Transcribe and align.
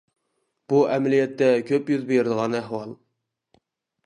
بۇ 0.71 0.79
ئەمەلىيەتتە 0.93 1.49
كۆپ 1.69 1.93
يۈز 1.95 2.09
بېرىدىغان 2.09 2.59
ئەھۋال. 2.63 2.97